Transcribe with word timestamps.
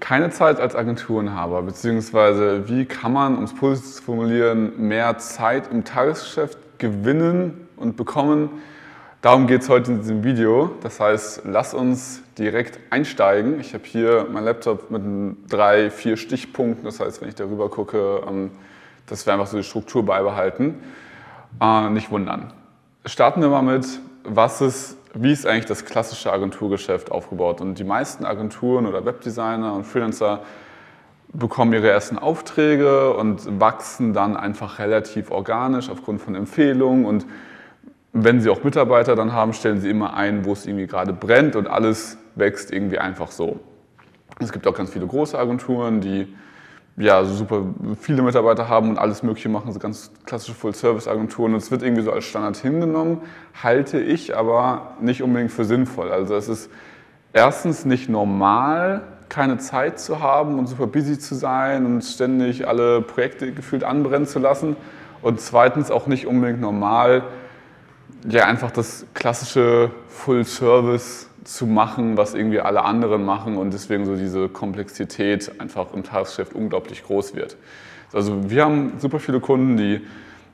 keine 0.00 0.30
Zeit 0.30 0.60
als 0.60 0.76
Agenturenhaber, 0.76 1.62
beziehungsweise 1.62 2.68
wie 2.68 2.84
kann 2.84 3.12
man, 3.12 3.36
um 3.36 3.44
es 3.44 3.54
positiv 3.54 3.96
zu 3.96 4.02
formulieren, 4.02 4.88
mehr 4.88 5.18
Zeit 5.18 5.70
im 5.70 5.84
Tagesgeschäft 5.84 6.58
gewinnen 6.78 7.68
und 7.76 7.96
bekommen. 7.96 8.50
Darum 9.22 9.46
geht 9.46 9.62
es 9.62 9.68
heute 9.68 9.92
in 9.92 10.00
diesem 10.00 10.22
Video. 10.24 10.70
Das 10.82 11.00
heißt, 11.00 11.42
lass 11.44 11.74
uns 11.74 12.22
direkt 12.38 12.78
einsteigen. 12.90 13.58
Ich 13.60 13.74
habe 13.74 13.84
hier 13.84 14.26
meinen 14.30 14.44
Laptop 14.44 14.90
mit 14.90 15.02
drei, 15.50 15.90
vier 15.90 16.16
Stichpunkten. 16.16 16.84
Das 16.84 17.00
heißt, 17.00 17.22
wenn 17.22 17.28
ich 17.28 17.34
darüber 17.34 17.68
gucke, 17.70 18.22
ähm, 18.28 18.50
dass 19.06 19.26
wir 19.26 19.32
einfach 19.32 19.46
so 19.46 19.56
die 19.56 19.64
Struktur 19.64 20.04
beibehalten. 20.04 20.74
Äh, 21.60 21.90
nicht 21.90 22.10
wundern. 22.10 22.52
Starten 23.04 23.40
wir 23.40 23.48
mal 23.48 23.62
mit, 23.62 23.86
was 24.24 24.60
ist 24.60 24.95
wie 25.18 25.32
ist 25.32 25.46
eigentlich 25.46 25.64
das 25.64 25.84
klassische 25.84 26.32
Agenturgeschäft 26.32 27.10
aufgebaut? 27.10 27.60
Und 27.60 27.78
die 27.78 27.84
meisten 27.84 28.24
Agenturen 28.26 28.86
oder 28.86 29.04
Webdesigner 29.06 29.72
und 29.72 29.84
Freelancer 29.84 30.42
bekommen 31.32 31.72
ihre 31.72 31.88
ersten 31.88 32.18
Aufträge 32.18 33.14
und 33.14 33.60
wachsen 33.60 34.12
dann 34.12 34.36
einfach 34.36 34.78
relativ 34.78 35.30
organisch 35.30 35.88
aufgrund 35.88 36.20
von 36.20 36.34
Empfehlungen. 36.34 37.06
Und 37.06 37.26
wenn 38.12 38.40
sie 38.40 38.50
auch 38.50 38.62
Mitarbeiter 38.62 39.16
dann 39.16 39.32
haben, 39.32 39.52
stellen 39.54 39.80
sie 39.80 39.88
immer 39.88 40.14
ein, 40.14 40.44
wo 40.44 40.52
es 40.52 40.66
irgendwie 40.66 40.86
gerade 40.86 41.12
brennt 41.12 41.56
und 41.56 41.66
alles 41.66 42.18
wächst 42.34 42.70
irgendwie 42.70 42.98
einfach 42.98 43.30
so. 43.30 43.60
Es 44.38 44.52
gibt 44.52 44.66
auch 44.66 44.74
ganz 44.74 44.90
viele 44.90 45.06
große 45.06 45.38
Agenturen, 45.38 46.02
die 46.02 46.28
ja, 46.96 47.24
super 47.24 47.62
viele 48.00 48.22
Mitarbeiter 48.22 48.68
haben 48.68 48.88
und 48.88 48.98
alles 48.98 49.22
Mögliche 49.22 49.48
machen, 49.48 49.72
so 49.72 49.78
ganz 49.78 50.10
klassische 50.24 50.54
Full-Service-Agenturen. 50.54 51.52
Und 51.52 51.58
es 51.58 51.70
wird 51.70 51.82
irgendwie 51.82 52.02
so 52.02 52.10
als 52.10 52.24
Standard 52.24 52.56
hingenommen, 52.56 53.20
halte 53.62 54.00
ich 54.00 54.36
aber 54.36 54.94
nicht 55.00 55.22
unbedingt 55.22 55.52
für 55.52 55.64
sinnvoll. 55.64 56.10
Also 56.10 56.34
es 56.34 56.48
ist 56.48 56.70
erstens 57.32 57.84
nicht 57.84 58.08
normal, 58.08 59.02
keine 59.28 59.58
Zeit 59.58 59.98
zu 60.00 60.20
haben 60.20 60.58
und 60.58 60.68
super 60.68 60.86
busy 60.86 61.18
zu 61.18 61.34
sein 61.34 61.84
und 61.84 62.02
ständig 62.02 62.66
alle 62.66 63.02
Projekte 63.02 63.52
gefühlt 63.52 63.84
anbrennen 63.84 64.26
zu 64.26 64.38
lassen. 64.38 64.76
Und 65.20 65.40
zweitens 65.40 65.90
auch 65.90 66.06
nicht 66.06 66.26
unbedingt 66.26 66.60
normal, 66.60 67.24
ja, 68.28 68.44
einfach 68.44 68.70
das 68.70 69.06
klassische 69.14 69.90
Full-Service 70.08 71.28
zu 71.44 71.66
machen, 71.66 72.16
was 72.16 72.34
irgendwie 72.34 72.60
alle 72.60 72.84
anderen 72.84 73.24
machen 73.24 73.56
und 73.56 73.72
deswegen 73.72 74.04
so 74.04 74.16
diese 74.16 74.48
Komplexität 74.48 75.60
einfach 75.60 75.92
im 75.94 76.02
Tagesgeschäft 76.02 76.54
unglaublich 76.54 77.04
groß 77.04 77.34
wird. 77.34 77.56
Also 78.12 78.50
wir 78.50 78.64
haben 78.64 78.94
super 78.98 79.20
viele 79.20 79.40
Kunden, 79.40 79.76
die 79.76 80.00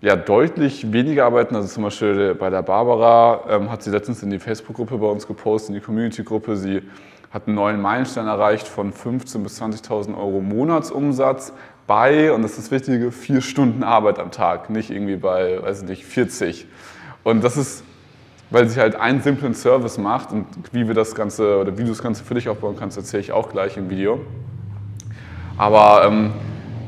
ja 0.03 0.17
deutlich 0.17 0.93
weniger 0.93 1.25
arbeiten. 1.25 1.57
Also 1.57 1.69
zum 1.69 1.85
Beispiel 1.85 2.35
bei 2.35 2.51
der 2.51 2.63
Barbara 2.63 3.45
ähm, 3.49 3.71
hat 3.71 3.83
sie 3.83 3.91
letztens 3.91 4.23
in 4.23 4.31
die 4.31 4.39
Facebook-Gruppe 4.39 4.99
bei 4.99 5.07
uns 5.07 5.27
gepostet, 5.27 5.71
in 5.71 5.75
die 5.77 5.81
Community-Gruppe. 5.81 6.57
Sie 6.57 6.83
hat 7.31 7.47
einen 7.47 7.57
neuen 7.57 7.81
Meilenstein 7.81 8.27
erreicht 8.27 8.69
von 8.69 8.93
15.000 8.93 9.39
bis 9.39 9.63
20.000 9.63 10.17
Euro 10.17 10.41
Monatsumsatz 10.41 11.55
bei, 11.87 12.33
und 12.33 12.43
das 12.43 12.53
ist 12.53 12.59
das 12.59 12.71
Wichtige, 12.71 13.11
vier 13.11 13.41
Stunden 13.41 13.83
Arbeit 13.83 14.19
am 14.19 14.31
Tag, 14.31 14.71
nicht 14.71 14.91
irgendwie 14.91 15.17
bei, 15.17 15.63
weiß 15.63 15.83
nicht, 15.85 16.05
40. 16.05 16.67
Und 17.25 17.45
das 17.45 17.57
ist 17.57 17.85
weil 18.53 18.69
sie 18.69 18.79
halt 18.79 18.97
einen 18.97 19.23
simplen 19.23 19.55
Service 19.55 19.99
macht 19.99 20.31
und 20.31 20.47
wie 20.73 20.87
wir 20.87 20.95
das 20.95 21.15
Ganze 21.15 21.59
oder 21.59 21.77
wie 21.79 21.83
du 21.83 21.89
das 21.89 22.03
Ganze 22.03 22.23
für 22.23 22.35
dich 22.35 22.49
aufbauen 22.49 22.77
kannst, 22.79 22.99
erzähle 22.99 23.23
ich 23.23 23.33
auch 23.33 23.49
gleich 23.49 23.79
im 23.79 23.89
Video. 23.89 24.21
Aber 25.57 26.05
ähm, 26.07 26.33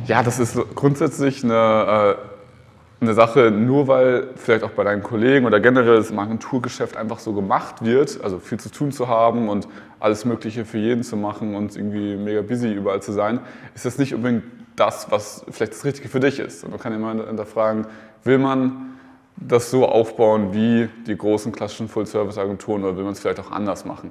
ja, 0.07 0.23
das 0.23 0.39
ist 0.39 0.59
grundsätzlich 0.75 1.43
eine, 1.43 2.17
äh, 2.19 3.03
eine 3.03 3.15
Sache, 3.15 3.51
nur 3.51 3.89
weil 3.89 4.29
vielleicht 4.37 4.63
auch 4.63 4.71
bei 4.71 4.85
deinen 4.85 5.03
Kollegen 5.03 5.47
oder 5.47 5.59
generell 5.59 5.97
das 5.97 6.13
Agenturgeschäft 6.13 6.99
einfach 6.99 7.19
so 7.19 7.33
gemacht 7.33 7.83
wird, 7.83 8.23
also 8.23 8.39
viel 8.39 8.61
zu 8.61 8.71
tun 8.71 8.93
zu 8.93 9.09
haben 9.09 9.49
und 9.49 9.67
alles 10.01 10.27
Mögliche 10.27 10.67
für 10.67 10.79
jeden 10.79 11.03
zu 11.03 11.17
machen 11.17 11.55
und 11.55 11.77
irgendwie 11.77 12.17
mega 12.17 12.43
busy 12.43 12.73
überall 12.73 13.01
zu 13.01 13.13
sein, 13.13 13.41
ist 13.75 13.87
das 13.87 13.97
nicht 13.97 14.15
unbedingt 14.15 14.45
das, 14.77 15.11
was 15.11 15.47
vielleicht 15.51 15.73
das 15.73 15.85
Richtige 15.85 16.09
für 16.11 16.21
dich 16.21 16.41
ist. 16.41 16.65
Und 16.65 16.73
man 16.73 16.81
kann 16.81 16.93
immer 16.93 17.15
hinterfragen, 17.27 17.87
will 18.25 18.39
man 18.39 18.95
das 19.37 19.71
so 19.71 19.87
aufbauen 19.87 20.53
wie 20.53 20.89
die 21.07 21.17
großen 21.17 21.53
klassischen 21.53 21.89
Full-Service-Agenturen 21.89 22.85
oder 22.85 22.97
will 22.97 23.05
man 23.05 23.13
es 23.13 23.21
vielleicht 23.21 23.41
auch 23.41 23.51
anders 23.51 23.85
machen? 23.85 24.11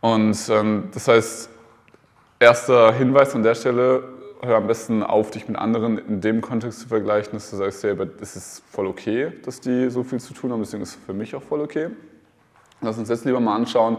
Und 0.00 0.36
ähm, 0.50 0.88
das 0.92 1.08
heißt, 1.08 1.50
erster 2.38 2.92
Hinweis 2.92 3.34
an 3.34 3.42
der 3.42 3.54
Stelle, 3.54 4.04
hör 4.42 4.56
am 4.56 4.66
besten 4.66 5.02
auf, 5.02 5.30
dich 5.30 5.48
mit 5.48 5.56
anderen 5.56 5.98
in 5.98 6.20
dem 6.20 6.40
Kontext 6.40 6.80
zu 6.80 6.88
vergleichen, 6.88 7.32
dass 7.32 7.50
du 7.50 7.56
sagst, 7.56 7.80
selber, 7.80 8.06
es 8.20 8.36
ist 8.36 8.62
voll 8.70 8.86
okay, 8.86 9.32
dass 9.44 9.60
die 9.60 9.90
so 9.90 10.02
viel 10.02 10.20
zu 10.20 10.34
tun 10.34 10.52
haben, 10.52 10.60
deswegen 10.60 10.82
ist 10.82 10.90
es 10.90 10.98
für 11.06 11.14
mich 11.14 11.34
auch 11.34 11.42
voll 11.42 11.60
okay. 11.60 11.88
Lass 12.80 12.98
uns 12.98 13.08
jetzt 13.08 13.24
lieber 13.24 13.40
mal 13.40 13.56
anschauen, 13.56 13.96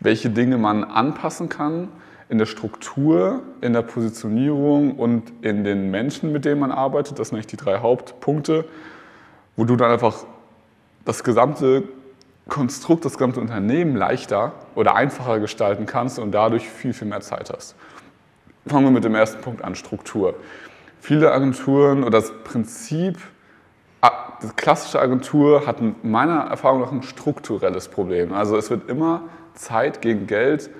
welche 0.00 0.30
Dinge 0.30 0.58
man 0.58 0.82
anpassen 0.82 1.48
kann 1.48 1.88
in 2.28 2.38
der 2.38 2.46
Struktur, 2.46 3.42
in 3.60 3.72
der 3.72 3.82
Positionierung 3.82 4.96
und 4.96 5.32
in 5.42 5.64
den 5.64 5.90
Menschen, 5.90 6.32
mit 6.32 6.44
denen 6.44 6.60
man 6.60 6.72
arbeitet. 6.72 7.18
Das 7.18 7.28
sind 7.28 7.36
eigentlich 7.36 7.46
die 7.48 7.56
drei 7.56 7.78
Hauptpunkte 7.78 8.64
wo 9.56 9.64
du 9.64 9.76
dann 9.76 9.90
einfach 9.90 10.24
das 11.04 11.24
gesamte 11.24 11.84
Konstrukt, 12.48 13.04
das 13.04 13.14
gesamte 13.14 13.40
Unternehmen 13.40 13.96
leichter 13.96 14.52
oder 14.74 14.94
einfacher 14.94 15.38
gestalten 15.38 15.86
kannst 15.86 16.18
und 16.18 16.32
dadurch 16.32 16.68
viel, 16.68 16.92
viel 16.92 17.08
mehr 17.08 17.20
Zeit 17.20 17.50
hast. 17.50 17.74
Fangen 18.66 18.84
wir 18.84 18.90
mit 18.90 19.04
dem 19.04 19.14
ersten 19.14 19.40
Punkt 19.40 19.64
an, 19.64 19.74
Struktur. 19.74 20.34
Viele 21.00 21.32
Agenturen 21.32 22.02
oder 22.02 22.18
das 22.18 22.32
Prinzip, 22.44 23.18
die 24.42 24.48
klassische 24.56 25.00
Agentur 25.00 25.66
hat 25.66 25.78
meiner 26.02 26.46
Erfahrung 26.46 26.80
nach 26.80 26.92
ein 26.92 27.02
strukturelles 27.02 27.88
Problem. 27.88 28.32
Also 28.32 28.56
es 28.56 28.70
wird 28.70 28.88
immer 28.88 29.22
Zeit 29.54 30.00
gegen 30.00 30.26
Geld 30.26 30.70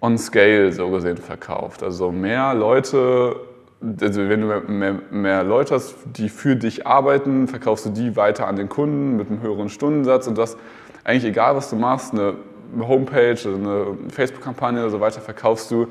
on 0.00 0.18
scale 0.18 0.72
so 0.72 0.90
gesehen 0.90 1.16
verkauft. 1.16 1.82
Also 1.82 2.12
mehr 2.12 2.54
Leute 2.54 3.36
also 3.80 4.28
wenn 4.28 4.40
du 4.40 4.60
mehr, 4.68 4.94
mehr, 5.10 5.44
Leute 5.44 5.74
hast, 5.74 5.96
die 6.16 6.28
für 6.28 6.56
dich 6.56 6.86
arbeiten, 6.86 7.46
verkaufst 7.46 7.86
du 7.86 7.90
die 7.90 8.16
weiter 8.16 8.46
an 8.48 8.56
den 8.56 8.68
Kunden 8.68 9.16
mit 9.16 9.28
einem 9.28 9.42
höheren 9.42 9.68
Stundensatz 9.68 10.26
und 10.26 10.38
das 10.38 10.56
eigentlich 11.04 11.24
egal, 11.24 11.56
was 11.56 11.70
du 11.70 11.76
machst, 11.76 12.12
eine 12.12 12.34
Homepage 12.80 13.38
oder 13.46 13.56
eine 13.56 13.96
Facebook-Kampagne 14.10 14.80
oder 14.80 14.90
so 14.90 15.00
weiter, 15.00 15.20
verkaufst 15.20 15.70
du 15.70 15.88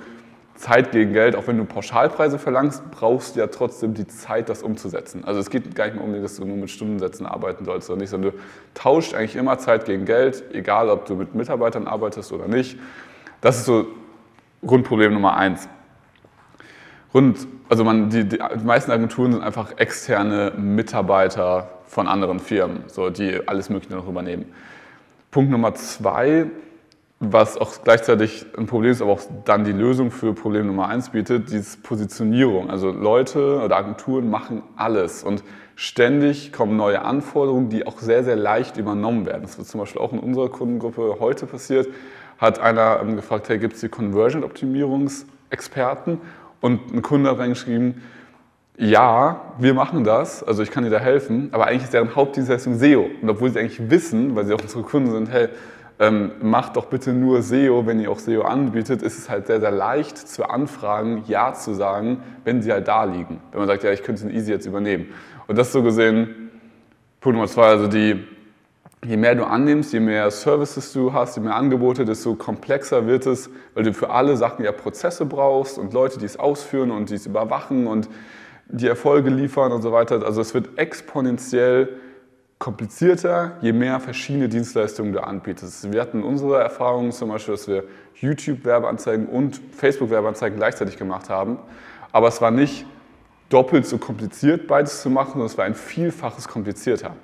Zeit 0.55 0.91
gegen 0.91 1.13
Geld. 1.13 1.35
Auch 1.35 1.47
wenn 1.47 1.57
du 1.57 1.65
Pauschalpreise 1.65 2.39
verlangst, 2.39 2.83
brauchst 2.91 3.35
du 3.35 3.39
ja 3.39 3.47
trotzdem 3.47 3.93
die 3.93 4.07
Zeit, 4.07 4.49
das 4.49 4.63
umzusetzen. 4.63 5.23
Also 5.25 5.39
es 5.39 5.49
geht 5.49 5.75
gar 5.75 5.85
nicht 5.85 5.95
mehr 5.95 6.03
um, 6.03 6.21
dass 6.21 6.37
du 6.37 6.45
nur 6.45 6.57
mit 6.57 6.69
Stundensätzen 6.69 7.25
arbeiten 7.25 7.65
sollst 7.65 7.89
oder 7.89 7.99
nicht, 7.99 8.09
sondern 8.09 8.31
du 8.31 8.37
tauscht 8.73 9.13
eigentlich 9.13 9.35
immer 9.35 9.57
Zeit 9.57 9.85
gegen 9.85 10.05
Geld, 10.05 10.43
egal 10.53 10.89
ob 10.89 11.05
du 11.05 11.15
mit 11.15 11.35
Mitarbeitern 11.35 11.87
arbeitest 11.87 12.31
oder 12.31 12.47
nicht. 12.47 12.79
Das 13.41 13.57
ist 13.57 13.65
so 13.65 13.85
Grundproblem 14.65 15.13
Nummer 15.13 15.35
eins. 15.37 15.69
Und 17.15 17.47
also 17.69 17.85
man, 17.85 18.09
die, 18.09 18.25
die, 18.25 18.39
die, 18.39 18.65
meisten 18.65 18.91
Agenturen 18.91 19.31
sind 19.31 19.41
einfach 19.41 19.77
externe 19.77 20.51
Mitarbeiter 20.57 21.69
von 21.85 22.09
anderen 22.09 22.41
Firmen, 22.41 22.83
so, 22.87 23.09
die 23.09 23.47
alles 23.47 23.69
Mögliche 23.69 23.95
noch 23.95 24.09
übernehmen. 24.09 24.47
Punkt 25.31 25.49
Nummer 25.49 25.73
zwei, 25.75 26.47
was 27.21 27.55
auch 27.55 27.71
gleichzeitig 27.85 28.45
ein 28.57 28.65
Problem 28.65 28.91
ist, 28.91 29.01
aber 29.01 29.13
auch 29.13 29.21
dann 29.45 29.63
die 29.63 29.71
Lösung 29.71 30.11
für 30.11 30.33
Problem 30.33 30.67
Nummer 30.67 30.89
eins 30.89 31.11
bietet, 31.11 31.51
diese 31.51 31.77
Positionierung. 31.77 32.69
Also 32.69 32.91
Leute 32.91 33.61
oder 33.61 33.77
Agenturen 33.77 34.29
machen 34.29 34.61
alles 34.75 35.23
und 35.23 35.41
ständig 35.77 36.51
kommen 36.51 36.75
neue 36.75 37.01
Anforderungen, 37.01 37.69
die 37.69 37.87
auch 37.87 37.99
sehr, 37.99 38.25
sehr 38.25 38.35
leicht 38.35 38.75
übernommen 38.75 39.25
werden. 39.25 39.43
Das 39.43 39.57
wird 39.57 39.69
zum 39.69 39.79
Beispiel 39.79 40.01
auch 40.01 40.11
in 40.11 40.19
unserer 40.19 40.49
Kundengruppe 40.49 41.15
heute 41.21 41.45
passiert. 41.45 41.87
Hat 42.39 42.59
einer 42.59 43.01
gefragt, 43.05 43.47
hey, 43.47 43.57
gibt 43.57 43.75
es 43.75 43.79
die 43.79 43.87
Conversion-Optimierungsexperten? 43.87 46.19
Und 46.65 46.91
ein 46.91 47.03
Kunde 47.03 47.29
hat 47.29 47.37
reingeschrieben, 47.37 48.01
ja, 48.75 49.53
wir 49.59 49.75
machen 49.75 50.03
das, 50.03 50.41
also 50.41 50.63
ich 50.63 50.71
kann 50.71 50.83
dir 50.83 50.89
da 50.89 50.97
helfen, 50.97 51.49
aber 51.51 51.67
eigentlich 51.67 51.83
ist 51.83 51.93
deren 51.93 52.15
Hauptdienstleistung 52.15 52.73
SEO. 52.73 53.07
Und 53.21 53.29
obwohl 53.29 53.51
sie 53.51 53.59
eigentlich 53.59 53.91
wissen, 53.91 54.35
weil 54.35 54.45
sie 54.45 54.53
auch 54.55 54.61
unsere 54.63 54.81
Kunden 54.81 55.11
sind, 55.11 55.31
hey, 55.31 55.49
ähm, 55.99 56.31
macht 56.41 56.75
doch 56.75 56.85
bitte 56.85 57.13
nur 57.13 57.43
SEO, 57.43 57.85
wenn 57.85 57.99
ihr 57.99 58.09
auch 58.09 58.17
SEO 58.17 58.41
anbietet, 58.41 59.03
ist 59.03 59.19
es 59.19 59.29
halt 59.29 59.45
sehr, 59.45 59.59
sehr 59.59 59.69
leicht 59.69 60.17
zu 60.17 60.49
anfragen, 60.49 61.23
Ja 61.27 61.53
zu 61.53 61.75
sagen, 61.75 62.23
wenn 62.45 62.63
sie 62.63 62.71
halt 62.71 62.87
da 62.87 63.03
liegen. 63.03 63.41
Wenn 63.51 63.59
man 63.59 63.67
sagt, 63.67 63.83
ja, 63.83 63.91
ich 63.91 64.01
könnte 64.01 64.27
es 64.27 64.33
easy 64.33 64.51
jetzt 64.51 64.65
übernehmen. 64.65 65.09
Und 65.45 65.59
das 65.59 65.71
so 65.71 65.83
gesehen 65.83 66.49
Punkt 67.21 67.35
Nummer 67.35 67.47
zwei, 67.47 67.67
also 67.67 67.85
die 67.85 68.23
je 69.03 69.17
mehr 69.17 69.35
du 69.35 69.43
annimmst, 69.43 69.93
je 69.93 69.99
mehr 69.99 70.29
Services 70.31 70.93
du 70.93 71.13
hast, 71.13 71.35
je 71.35 71.43
mehr 71.43 71.55
Angebote, 71.55 72.05
desto 72.05 72.35
komplexer 72.35 73.07
wird 73.07 73.25
es, 73.25 73.49
weil 73.73 73.83
du 73.83 73.93
für 73.93 74.09
alle 74.09 74.37
Sachen 74.37 74.63
ja 74.63 74.71
Prozesse 74.71 75.25
brauchst 75.25 75.77
und 75.77 75.93
Leute, 75.93 76.19
die 76.19 76.25
es 76.25 76.37
ausführen 76.37 76.91
und 76.91 77.09
die 77.09 77.15
es 77.15 77.25
überwachen 77.25 77.87
und 77.87 78.09
die 78.67 78.87
Erfolge 78.87 79.29
liefern 79.29 79.71
und 79.71 79.81
so 79.81 79.91
weiter. 79.91 80.23
Also 80.25 80.41
es 80.41 80.53
wird 80.53 80.77
exponentiell 80.77 81.89
komplizierter, 82.57 83.57
je 83.61 83.73
mehr 83.73 83.99
verschiedene 83.99 84.49
Dienstleistungen 84.49 85.13
du 85.13 85.23
anbietest. 85.23 85.91
Wir 85.91 86.01
hatten 86.01 86.23
unsere 86.23 86.59
Erfahrungen 86.59 87.11
zum 87.11 87.29
Beispiel, 87.29 87.53
dass 87.53 87.67
wir 87.67 87.83
YouTube-Werbeanzeigen 88.15 89.27
und 89.27 89.59
Facebook-Werbeanzeigen 89.71 90.57
gleichzeitig 90.57 90.97
gemacht 90.97 91.29
haben, 91.29 91.59
aber 92.11 92.29
es 92.29 92.41
war 92.41 92.51
nicht 92.51 92.85
doppelt 93.49 93.85
so 93.85 93.97
kompliziert, 93.97 94.67
beides 94.67 95.01
zu 95.01 95.09
machen, 95.09 95.33
sondern 95.33 95.47
es 95.47 95.57
war 95.57 95.65
ein 95.65 95.75
Vielfaches 95.75 96.47
komplizierter. 96.47 97.15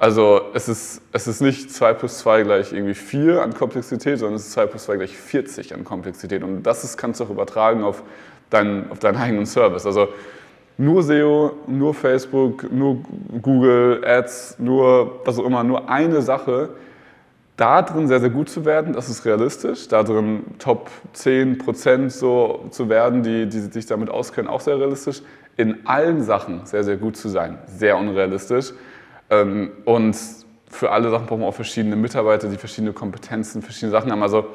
Also 0.00 0.40
es 0.54 0.68
ist, 0.68 1.02
es 1.12 1.26
ist 1.26 1.42
nicht 1.42 1.70
2 1.70 1.92
plus 1.92 2.18
2 2.20 2.42
gleich 2.44 2.72
irgendwie 2.72 2.94
4 2.94 3.42
an 3.42 3.52
Komplexität, 3.52 4.18
sondern 4.18 4.36
es 4.36 4.46
ist 4.46 4.52
2 4.52 4.66
plus 4.66 4.84
2 4.84 4.96
gleich 4.96 5.16
40 5.16 5.74
an 5.74 5.84
Komplexität. 5.84 6.42
Und 6.42 6.62
das 6.62 6.84
ist, 6.84 6.96
kannst 6.96 7.20
du 7.20 7.24
auch 7.24 7.30
übertragen 7.30 7.84
auf, 7.84 8.02
dein, 8.48 8.90
auf 8.90 8.98
deinen 8.98 9.18
eigenen 9.18 9.44
Service. 9.44 9.84
Also 9.84 10.08
nur 10.78 11.02
SEO, 11.02 11.52
nur 11.66 11.92
Facebook, 11.92 12.72
nur 12.72 13.02
Google 13.42 14.02
Ads, 14.02 14.56
nur 14.58 15.20
was 15.26 15.38
auch 15.38 15.44
immer, 15.44 15.62
nur 15.62 15.90
eine 15.90 16.22
Sache, 16.22 16.70
da 17.60 17.82
drin 17.82 18.08
sehr, 18.08 18.20
sehr 18.20 18.30
gut 18.30 18.48
zu 18.48 18.64
werden, 18.64 18.94
das 18.94 19.10
ist 19.10 19.26
realistisch. 19.26 19.86
Da 19.86 20.02
drin 20.02 20.44
Top 20.58 20.90
10 21.12 21.58
Prozent 21.58 22.10
so 22.10 22.64
zu 22.70 22.88
werden, 22.88 23.22
die, 23.22 23.46
die 23.46 23.60
sich 23.60 23.84
damit 23.84 24.08
auskennen, 24.08 24.50
auch 24.50 24.62
sehr 24.62 24.78
realistisch. 24.78 25.20
In 25.58 25.86
allen 25.86 26.22
Sachen 26.22 26.64
sehr, 26.64 26.84
sehr 26.84 26.96
gut 26.96 27.18
zu 27.18 27.28
sein, 27.28 27.58
sehr 27.66 27.98
unrealistisch. 27.98 28.72
Ähm, 29.28 29.72
und 29.84 30.16
für 30.70 30.90
alle 30.90 31.10
Sachen 31.10 31.26
brauchen 31.26 31.40
wir 31.40 31.48
auch 31.48 31.54
verschiedene 31.54 31.96
Mitarbeiter, 31.96 32.48
die 32.48 32.56
verschiedene 32.56 32.94
Kompetenzen, 32.94 33.60
verschiedene 33.60 33.92
Sachen 33.92 34.10
haben. 34.10 34.22
Also 34.22 34.46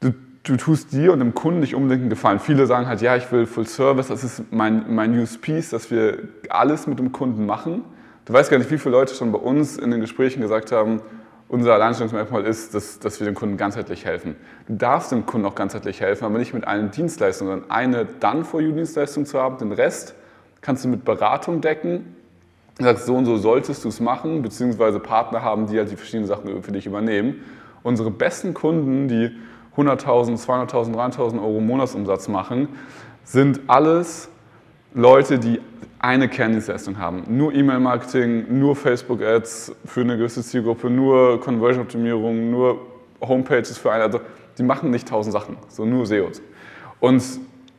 du, 0.00 0.14
du 0.44 0.56
tust 0.56 0.92
dir 0.92 1.12
und 1.12 1.18
dem 1.18 1.34
Kunden 1.34 1.60
nicht 1.60 1.74
unbedingt 1.74 2.04
einen 2.04 2.10
Gefallen. 2.10 2.38
Viele 2.38 2.66
sagen 2.66 2.86
halt, 2.86 3.02
ja, 3.02 3.16
ich 3.16 3.30
will 3.32 3.44
Full 3.44 3.66
Service, 3.66 4.08
das 4.08 4.24
ist 4.24 4.44
mein, 4.50 4.94
mein 4.94 5.18
USP, 5.18 5.62
dass 5.70 5.90
wir 5.90 6.20
alles 6.48 6.86
mit 6.86 6.98
dem 6.98 7.12
Kunden 7.12 7.44
machen. 7.44 7.84
Du 8.24 8.32
weißt 8.32 8.50
gar 8.50 8.56
nicht, 8.56 8.70
wie 8.70 8.78
viele 8.78 8.92
Leute 8.92 9.14
schon 9.14 9.30
bei 9.30 9.38
uns 9.38 9.76
in 9.76 9.90
den 9.90 10.00
Gesprächen 10.00 10.40
gesagt 10.40 10.72
haben, 10.72 11.02
unser 11.52 11.74
Alleinstellungsmerkmal 11.74 12.46
ist, 12.46 12.74
dass, 12.74 12.98
dass 12.98 13.20
wir 13.20 13.26
dem 13.26 13.34
Kunden 13.34 13.58
ganzheitlich 13.58 14.06
helfen. 14.06 14.36
Du 14.68 14.74
darfst 14.74 15.12
dem 15.12 15.26
Kunden 15.26 15.46
auch 15.46 15.54
ganzheitlich 15.54 16.00
helfen, 16.00 16.24
aber 16.24 16.38
nicht 16.38 16.54
mit 16.54 16.66
allen 16.66 16.90
Dienstleistungen, 16.90 17.52
sondern 17.52 17.70
eine 17.70 18.06
Done-for-You-Dienstleistung 18.06 19.26
zu 19.26 19.38
haben. 19.38 19.58
Den 19.58 19.70
Rest 19.70 20.14
kannst 20.62 20.82
du 20.86 20.88
mit 20.88 21.04
Beratung 21.04 21.60
decken. 21.60 22.16
Du 22.78 22.84
sagst, 22.84 23.04
so 23.04 23.14
und 23.16 23.26
so 23.26 23.36
solltest 23.36 23.84
du 23.84 23.90
es 23.90 24.00
machen, 24.00 24.40
beziehungsweise 24.40 24.98
Partner 24.98 25.42
haben, 25.42 25.66
die 25.66 25.76
halt 25.76 25.90
die 25.90 25.96
verschiedenen 25.96 26.26
Sachen 26.26 26.62
für 26.62 26.72
dich 26.72 26.86
übernehmen. 26.86 27.44
Unsere 27.82 28.10
besten 28.10 28.54
Kunden, 28.54 29.08
die 29.08 29.36
100.000, 29.76 30.42
200.000, 30.42 30.94
300.000 30.94 31.38
Euro 31.38 31.60
Monatsumsatz 31.60 32.28
machen, 32.28 32.68
sind 33.24 33.60
alles 33.66 34.30
Leute, 34.94 35.38
die 35.38 35.60
eine 35.98 36.28
Kerndienstleistung 36.28 36.98
haben. 36.98 37.22
Nur 37.28 37.54
E-Mail-Marketing, 37.54 38.58
nur 38.58 38.74
Facebook-Ads 38.76 39.74
für 39.84 40.00
eine 40.00 40.16
gewisse 40.16 40.42
Zielgruppe, 40.42 40.90
nur 40.90 41.40
Conversion-Optimierung, 41.40 42.50
nur 42.50 42.78
Homepages 43.20 43.78
für 43.78 43.92
eine. 43.92 44.04
Also 44.04 44.20
die 44.58 44.64
machen 44.64 44.90
nicht 44.90 45.08
tausend 45.08 45.32
Sachen, 45.32 45.56
so 45.68 45.84
nur 45.84 46.06
SEOs. 46.06 46.42
Und 47.00 47.22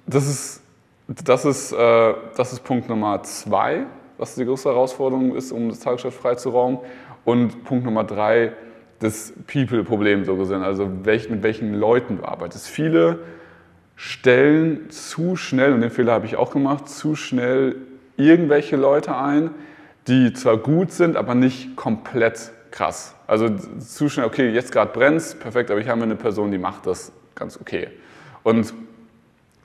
das 0.08 0.28
ist, 0.28 0.62
das 1.08 1.46
ist, 1.46 1.74
äh, 1.74 2.14
das 2.36 2.54
ist 2.54 2.64
Punkt 2.64 2.90
Nummer 2.90 3.22
zwei, 3.24 3.86
was 4.18 4.36
die 4.36 4.46
größte 4.46 4.70
Herausforderung 4.70 5.36
ist, 5.36 5.52
um 5.52 5.70
das 5.70 5.80
Tagesgeschäft 5.80 6.22
freizuraumen. 6.22 6.80
Und 7.26 7.64
Punkt 7.66 7.86
Nummer 7.86 8.04
drei, 8.04 8.54
das 9.00 9.34
People-Problem 9.52 10.24
so 10.24 10.36
gesehen, 10.38 10.64
also 10.64 10.90
welch, 11.04 11.30
mit 11.30 11.44
welchen 11.44 11.74
Leuten 11.74 12.18
du 12.18 12.26
arbeitest. 12.26 12.68
Viele 12.68 13.20
stellen 13.96 14.90
zu 14.90 15.36
schnell, 15.36 15.74
und 15.74 15.82
den 15.82 15.92
Fehler 15.92 16.14
habe 16.14 16.26
ich 16.26 16.36
auch 16.36 16.52
gemacht, 16.52 16.90
zu 16.90 17.16
schnell 17.16 17.76
irgendwelche 18.18 18.76
Leute 18.76 19.16
ein, 19.16 19.52
die 20.08 20.34
zwar 20.34 20.58
gut 20.58 20.92
sind, 20.92 21.16
aber 21.16 21.36
nicht 21.36 21.76
komplett 21.76 22.52
krass. 22.72 23.16
Also 23.28 23.50
zu 23.80 24.10
schnell, 24.10 24.26
okay, 24.26 24.50
jetzt 24.52 24.72
gerade 24.72 24.92
brennt 24.92 25.40
perfekt, 25.40 25.72
aber 25.72 25.80
ich 25.80 25.88
habe 25.88 26.04
eine 26.04 26.16
Person, 26.16 26.52
die 26.52 26.58
macht 26.58 26.86
das 26.86 27.12
ganz 27.36 27.60
okay. 27.60 27.90
Und 28.44 28.74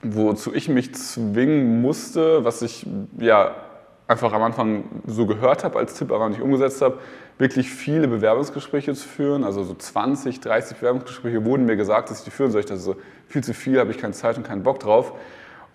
wozu 0.02 0.54
ich 0.54 0.68
mich 0.68 0.94
zwingen 0.94 1.80
musste, 1.80 2.44
was 2.44 2.62
ich 2.62 2.86
ja 3.18 3.54
einfach 4.08 4.32
am 4.32 4.42
Anfang 4.42 4.84
so 5.06 5.26
gehört 5.26 5.64
habe 5.64 5.78
als 5.78 5.94
Tipp, 5.94 6.10
aber 6.10 6.28
nicht 6.30 6.40
umgesetzt 6.40 6.80
habe, 6.80 6.98
wirklich 7.36 7.70
viele 7.70 8.08
Bewerbungsgespräche 8.08 8.94
zu 8.94 9.06
führen. 9.06 9.44
Also 9.44 9.62
so 9.62 9.74
20, 9.74 10.40
30 10.40 10.78
Bewerbungsgespräche 10.78 11.44
wurden 11.44 11.66
mir 11.66 11.76
gesagt, 11.76 12.10
dass 12.10 12.20
ich 12.20 12.24
die 12.24 12.30
führen 12.30 12.50
soll. 12.50 12.60
Ich 12.60 12.66
dachte 12.66 12.80
so, 12.80 12.96
viel 13.28 13.44
zu 13.44 13.54
viel, 13.54 13.78
habe 13.78 13.90
ich 13.90 13.98
keine 13.98 14.14
Zeit 14.14 14.38
und 14.38 14.44
keinen 14.44 14.62
Bock 14.62 14.80
drauf. 14.80 15.12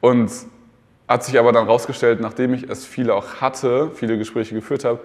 Und 0.01 0.31
hat 1.07 1.23
sich 1.23 1.37
aber 1.37 1.51
dann 1.51 1.65
herausgestellt, 1.65 2.21
nachdem 2.21 2.53
ich 2.53 2.69
es 2.69 2.85
viele 2.85 3.13
auch 3.13 3.35
hatte, 3.35 3.91
viele 3.93 4.17
Gespräche 4.17 4.55
geführt 4.55 4.83
habe, 4.83 4.99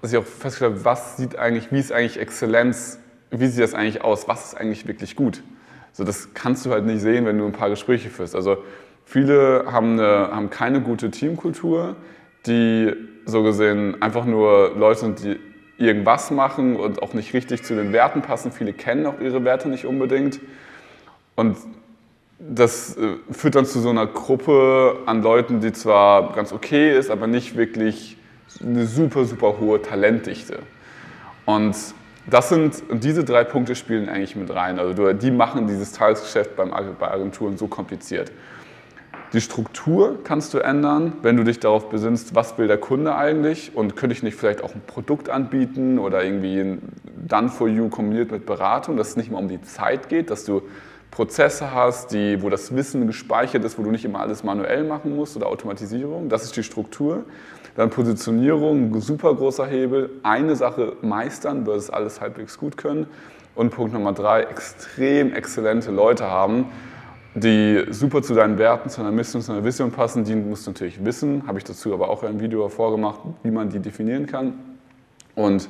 dass 0.00 0.12
ich 0.12 0.18
auch 0.18 0.24
festgestellt 0.24 0.74
habe, 0.74 0.84
was 0.84 1.16
sieht 1.16 1.36
eigentlich, 1.36 1.72
wie 1.72 1.80
ist 1.80 1.92
eigentlich 1.92 2.20
Exzellenz, 2.20 3.00
wie 3.30 3.46
sieht 3.46 3.62
das 3.62 3.74
eigentlich 3.74 4.02
aus, 4.02 4.28
was 4.28 4.46
ist 4.46 4.54
eigentlich 4.54 4.86
wirklich 4.86 5.16
gut. 5.16 5.42
So, 5.92 6.04
das 6.04 6.34
kannst 6.34 6.64
du 6.64 6.70
halt 6.70 6.86
nicht 6.86 7.00
sehen, 7.00 7.26
wenn 7.26 7.36
du 7.36 7.46
ein 7.46 7.52
paar 7.52 7.68
Gespräche 7.68 8.10
führst. 8.10 8.36
Also 8.36 8.58
viele 9.04 9.64
haben, 9.70 9.98
eine, 9.98 10.30
haben 10.32 10.50
keine 10.50 10.80
gute 10.80 11.10
Teamkultur, 11.10 11.96
die 12.46 12.92
so 13.26 13.42
gesehen 13.42 14.00
einfach 14.02 14.24
nur 14.24 14.74
Leute 14.76 15.00
sind, 15.00 15.22
die 15.22 15.38
irgendwas 15.78 16.30
machen 16.30 16.76
und 16.76 17.02
auch 17.02 17.14
nicht 17.14 17.32
richtig 17.32 17.64
zu 17.64 17.74
den 17.74 17.92
Werten 17.92 18.22
passen. 18.22 18.52
Viele 18.52 18.72
kennen 18.72 19.06
auch 19.06 19.20
ihre 19.20 19.44
Werte 19.44 19.68
nicht 19.68 19.86
unbedingt. 19.86 20.40
Und 21.36 21.56
das 22.38 22.96
äh, 22.96 23.16
führt 23.30 23.54
dann 23.54 23.66
zu 23.66 23.80
so 23.80 23.90
einer 23.90 24.06
Gruppe 24.06 24.98
an 25.06 25.22
Leuten, 25.22 25.60
die 25.60 25.72
zwar 25.72 26.32
ganz 26.32 26.52
okay 26.52 26.96
ist, 26.96 27.10
aber 27.10 27.26
nicht 27.26 27.56
wirklich 27.56 28.16
eine 28.60 28.86
super, 28.86 29.24
super 29.24 29.58
hohe 29.58 29.80
Talentdichte. 29.80 30.58
Und 31.46 31.76
das 32.26 32.48
sind, 32.48 32.82
diese 32.90 33.24
drei 33.24 33.44
Punkte 33.44 33.74
spielen 33.74 34.08
eigentlich 34.08 34.36
mit 34.36 34.54
rein. 34.54 34.78
Also 34.78 35.12
die 35.12 35.30
machen 35.30 35.66
dieses 35.66 35.92
Tagesgeschäft 35.92 36.56
bei 36.56 37.10
Agenturen 37.10 37.56
so 37.56 37.66
kompliziert. 37.66 38.30
Die 39.32 39.40
Struktur 39.40 40.18
kannst 40.24 40.52
du 40.54 40.58
ändern, 40.58 41.12
wenn 41.22 41.36
du 41.36 41.44
dich 41.44 41.60
darauf 41.60 41.88
besinnst, 41.88 42.34
was 42.34 42.58
will 42.58 42.66
der 42.66 42.78
Kunde 42.78 43.14
eigentlich 43.14 43.76
und 43.76 43.94
könnte 43.94 44.12
ich 44.14 44.24
nicht 44.24 44.34
vielleicht 44.34 44.64
auch 44.64 44.74
ein 44.74 44.82
Produkt 44.84 45.28
anbieten 45.30 46.00
oder 46.00 46.24
irgendwie 46.24 46.58
ein 46.58 46.82
Done 47.28 47.48
for 47.48 47.68
You 47.68 47.88
kombiniert 47.88 48.32
mit 48.32 48.44
Beratung, 48.44 48.96
dass 48.96 49.10
es 49.10 49.16
nicht 49.16 49.30
mehr 49.30 49.38
um 49.38 49.46
die 49.46 49.62
Zeit 49.62 50.08
geht, 50.08 50.30
dass 50.30 50.44
du 50.44 50.62
Prozesse 51.12 51.72
hast, 51.72 52.12
die, 52.12 52.42
wo 52.42 52.48
das 52.50 52.74
Wissen 52.74 53.06
gespeichert 53.06 53.64
ist, 53.64 53.78
wo 53.78 53.84
du 53.84 53.92
nicht 53.92 54.04
immer 54.04 54.18
alles 54.18 54.42
manuell 54.42 54.82
machen 54.82 55.14
musst 55.14 55.36
oder 55.36 55.46
Automatisierung. 55.46 56.28
Das 56.28 56.42
ist 56.42 56.56
die 56.56 56.64
Struktur. 56.64 57.24
Dann 57.76 57.90
Positionierung, 57.90 59.00
super 59.00 59.34
großer 59.34 59.66
Hebel. 59.66 60.10
Eine 60.24 60.56
Sache 60.56 60.94
meistern, 61.02 61.66
wird 61.66 61.78
es 61.78 61.88
alles 61.88 62.20
halbwegs 62.20 62.58
gut 62.58 62.76
können. 62.76 63.06
Und 63.54 63.70
Punkt 63.70 63.92
Nummer 63.92 64.12
drei, 64.12 64.42
extrem 64.42 65.32
exzellente 65.32 65.92
Leute 65.92 66.24
haben, 66.24 66.66
die 67.34 67.84
super 67.90 68.22
zu 68.22 68.34
deinen 68.34 68.58
Werten, 68.58 68.88
zu 68.88 69.00
deiner 69.00 69.12
Mission, 69.12 69.42
zu 69.42 69.52
deiner 69.52 69.64
Vision 69.64 69.92
passen. 69.92 70.24
Die 70.24 70.34
musst 70.34 70.66
du 70.66 70.70
natürlich 70.70 71.04
wissen. 71.04 71.46
Habe 71.46 71.58
ich 71.58 71.64
dazu 71.64 71.92
aber 71.94 72.08
auch 72.08 72.22
ein 72.22 72.40
Video 72.40 72.68
vorgemacht, 72.68 73.20
wie 73.42 73.50
man 73.50 73.70
die 73.70 73.78
definieren 73.78 74.26
kann. 74.26 74.54
Und 75.34 75.68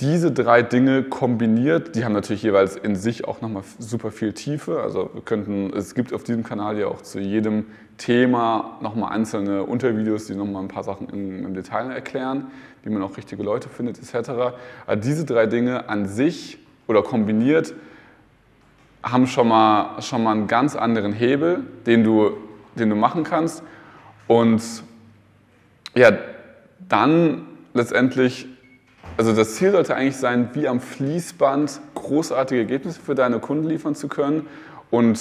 diese 0.00 0.32
drei 0.32 0.62
Dinge 0.62 1.04
kombiniert, 1.04 1.94
die 1.94 2.04
haben 2.04 2.12
natürlich 2.12 2.42
jeweils 2.42 2.76
in 2.76 2.96
sich 2.96 3.26
auch 3.26 3.40
nochmal 3.40 3.62
super 3.78 4.10
viel 4.10 4.32
Tiefe. 4.32 4.80
Also 4.80 5.10
wir 5.12 5.22
könnten, 5.22 5.72
es 5.76 5.94
gibt 5.94 6.12
auf 6.12 6.22
diesem 6.22 6.44
Kanal 6.44 6.78
ja 6.78 6.86
auch 6.86 7.02
zu 7.02 7.20
jedem 7.20 7.66
Thema 7.98 8.78
nochmal 8.80 9.12
einzelne 9.12 9.64
Untervideos, 9.64 10.26
die 10.26 10.34
nochmal 10.34 10.62
ein 10.62 10.68
paar 10.68 10.84
Sachen 10.84 11.08
im, 11.08 11.46
im, 11.46 11.54
Detail 11.54 11.90
erklären, 11.90 12.46
wie 12.82 12.90
man 12.90 13.02
auch 13.02 13.16
richtige 13.16 13.42
Leute 13.42 13.68
findet 13.68 13.98
etc. 13.98 14.30
Aber 14.86 14.96
diese 14.96 15.24
drei 15.24 15.46
Dinge 15.46 15.88
an 15.88 16.06
sich 16.06 16.58
oder 16.86 17.02
kombiniert 17.02 17.74
haben 19.02 19.26
schon 19.26 19.48
mal, 19.48 20.00
schon 20.00 20.22
mal 20.22 20.32
einen 20.32 20.46
ganz 20.46 20.76
anderen 20.76 21.12
Hebel, 21.12 21.64
den 21.86 22.04
du, 22.04 22.32
den 22.76 22.90
du 22.90 22.96
machen 22.96 23.24
kannst. 23.24 23.62
Und 24.26 24.62
ja, 25.94 26.12
dann 26.88 27.46
letztendlich 27.74 28.46
also 29.16 29.34
das 29.34 29.56
Ziel 29.56 29.72
sollte 29.72 29.94
eigentlich 29.94 30.16
sein, 30.16 30.50
wie 30.54 30.66
am 30.66 30.80
Fließband 30.80 31.80
großartige 31.94 32.60
Ergebnisse 32.60 33.00
für 33.00 33.14
deine 33.14 33.40
Kunden 33.40 33.68
liefern 33.68 33.94
zu 33.94 34.08
können 34.08 34.46
und 34.90 35.20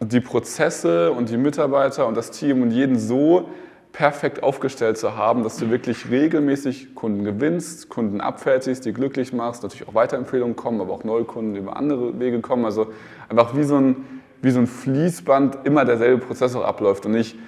die 0.00 0.20
Prozesse 0.20 1.12
und 1.12 1.28
die 1.28 1.36
Mitarbeiter 1.36 2.06
und 2.06 2.16
das 2.16 2.30
Team 2.30 2.62
und 2.62 2.70
jeden 2.70 2.98
so 2.98 3.48
perfekt 3.94 4.42
aufgestellt 4.42 4.98
zu 4.98 5.16
haben, 5.16 5.44
dass 5.44 5.56
du 5.56 5.70
wirklich 5.70 6.10
regelmäßig 6.10 6.96
Kunden 6.96 7.22
gewinnst, 7.22 7.88
Kunden 7.88 8.20
abfertigst, 8.20 8.84
die 8.84 8.92
glücklich 8.92 9.32
machst, 9.32 9.62
natürlich 9.62 9.86
auch 9.86 9.94
Weiterempfehlungen 9.94 10.56
kommen, 10.56 10.80
aber 10.80 10.92
auch 10.92 11.04
neue 11.04 11.22
Kunden 11.22 11.54
über 11.54 11.76
andere 11.76 12.18
Wege 12.18 12.40
kommen. 12.40 12.64
Also 12.64 12.88
einfach 13.28 13.56
wie 13.56 13.62
so 13.62 13.76
ein, 13.76 14.04
wie 14.42 14.50
so 14.50 14.58
ein 14.58 14.66
Fließband 14.66 15.58
immer 15.62 15.84
derselbe 15.84 16.26
Prozess 16.26 16.56
auch 16.56 16.64
abläuft 16.64 17.06
und 17.06 17.12
nicht 17.12 17.38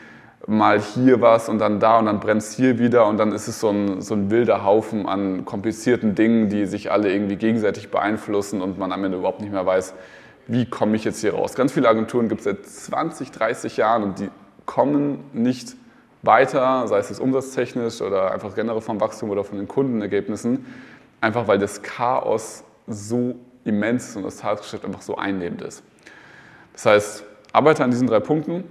mal 0.47 0.79
hier 0.81 1.21
was 1.21 1.49
und 1.49 1.59
dann 1.59 1.81
da 1.81 1.99
und 1.99 2.07
dann 2.07 2.21
brennt 2.21 2.43
es 2.43 2.53
hier 2.53 2.79
wieder 2.79 3.09
und 3.09 3.17
dann 3.17 3.33
ist 3.33 3.49
es 3.49 3.59
so 3.59 3.71
ein, 3.71 4.01
so 4.01 4.15
ein 4.15 4.31
wilder 4.31 4.65
Haufen 4.65 5.07
an 5.07 5.45
komplizierten 5.45 6.15
Dingen, 6.15 6.49
die 6.49 6.67
sich 6.67 6.93
alle 6.93 7.13
irgendwie 7.13 7.35
gegenseitig 7.35 7.91
beeinflussen 7.91 8.63
und 8.63 8.79
man 8.79 8.93
am 8.93 9.03
Ende 9.03 9.19
überhaupt 9.19 9.41
nicht 9.41 9.53
mehr 9.53 9.67
weiß, 9.67 9.95
wie 10.47 10.65
komme 10.71 10.95
ich 10.95 11.03
jetzt 11.03 11.23
hier 11.23 11.35
raus. 11.35 11.57
Ganz 11.57 11.73
viele 11.73 11.89
Agenturen 11.89 12.29
gibt 12.29 12.43
es 12.43 12.45
seit 12.45 12.65
20, 12.65 13.33
30 13.33 13.77
Jahren 13.79 14.05
und 14.05 14.21
die 14.21 14.29
kommen 14.65 15.25
nicht 15.33 15.75
weiter, 16.27 16.87
sei 16.89 16.99
es 16.99 17.19
umsatztechnisch 17.19 18.03
oder 18.03 18.33
einfach 18.33 18.55
generell 18.55 18.81
vom 18.81 19.01
Wachstum 19.01 19.31
oder 19.31 19.45
von 19.45 19.57
den 19.59 19.69
Kundenergebnissen, 19.69 20.67
einfach 21.21 21.49
weil 21.49 21.59
das 21.59 21.81
Chaos 21.83 22.65
so 22.87 23.37
immens 23.65 24.11
ist 24.11 24.17
und 24.17 24.25
das 24.25 24.37
Tagesgeschäft 24.37 24.85
einfach 24.85 25.03
so 25.03 25.17
einnehmend 25.17 25.63
ist. 25.63 25.83
Das 26.73 26.87
heißt, 26.87 27.25
arbeite 27.53 27.85
an 27.85 27.91
diesen 27.91 28.07
drei 28.07 28.21
Punkten, 28.21 28.65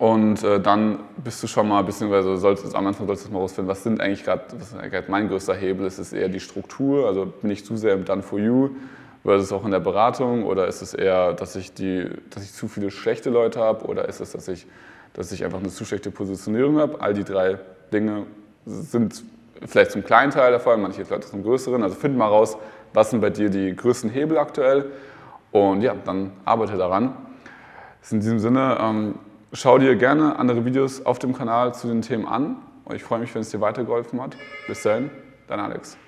Und 0.00 0.42
äh, 0.44 0.58
dann 0.58 1.00
bist 1.22 1.42
du 1.42 1.46
schon 1.46 1.68
mal, 1.68 1.84
beziehungsweise 1.84 2.34
solltest 2.38 2.74
am 2.74 2.86
Anfang 2.86 3.06
solltest 3.06 3.28
du 3.28 3.32
mal 3.32 3.40
rausfinden, 3.40 3.68
was 3.68 3.82
sind 3.82 4.00
eigentlich 4.00 4.24
gerade 4.24 5.04
mein 5.08 5.28
größter 5.28 5.54
Hebel? 5.54 5.86
Ist 5.86 5.98
es 5.98 6.14
eher 6.14 6.30
die 6.30 6.40
Struktur, 6.40 7.06
also 7.06 7.26
bin 7.26 7.50
ich 7.50 7.66
zu 7.66 7.76
sehr 7.76 7.92
im 7.92 8.06
Done 8.06 8.22
for 8.22 8.38
You, 8.38 8.70
versus 9.24 9.52
auch 9.52 9.62
in 9.66 9.72
der 9.72 9.80
Beratung? 9.80 10.44
Oder 10.44 10.68
ist 10.68 10.80
es 10.80 10.94
eher, 10.94 11.34
dass 11.34 11.54
ich, 11.54 11.74
die, 11.74 12.08
dass 12.30 12.44
ich 12.44 12.54
zu 12.54 12.66
viele 12.66 12.90
schlechte 12.90 13.28
Leute 13.28 13.60
habe? 13.60 13.84
Oder 13.84 14.08
ist 14.08 14.20
es, 14.20 14.32
dass 14.32 14.48
ich, 14.48 14.66
dass 15.14 15.32
ich 15.32 15.44
einfach 15.44 15.58
eine 15.58 15.68
zu 15.68 15.84
schlechte 15.84 16.10
Positionierung 16.10 16.78
habe? 16.78 17.00
All 17.00 17.14
die 17.14 17.24
drei 17.24 17.58
Dinge 17.92 18.26
sind 18.66 19.22
vielleicht 19.66 19.90
zum 19.92 20.04
kleinen 20.04 20.30
Teil 20.30 20.50
der 20.50 20.60
Fall, 20.60 20.76
manche 20.76 21.02
Leute 21.02 21.28
zum 21.28 21.42
größeren. 21.42 21.82
Also 21.82 21.96
find 21.96 22.16
mal 22.16 22.26
raus, 22.26 22.56
was 22.92 23.10
sind 23.10 23.20
bei 23.20 23.30
dir 23.30 23.50
die 23.50 23.74
größten 23.74 24.10
Hebel 24.10 24.38
aktuell 24.38 24.90
und 25.52 25.82
ja, 25.82 25.94
dann 26.04 26.32
arbeite 26.44 26.76
daran. 26.76 27.14
In 28.10 28.20
diesem 28.20 28.38
Sinne, 28.38 28.78
ähm, 28.80 29.14
schau 29.52 29.78
dir 29.78 29.96
gerne 29.96 30.38
andere 30.38 30.64
Videos 30.64 31.04
auf 31.04 31.18
dem 31.18 31.34
Kanal 31.34 31.74
zu 31.74 31.88
den 31.88 32.02
Themen 32.02 32.26
an. 32.26 32.56
Und 32.84 32.96
ich 32.96 33.04
freue 33.04 33.20
mich, 33.20 33.34
wenn 33.34 33.42
es 33.42 33.50
dir 33.50 33.60
weitergeholfen 33.60 34.20
hat. 34.20 34.36
Bis 34.66 34.82
dahin, 34.82 35.10
dein 35.46 35.60
Alex. 35.60 35.96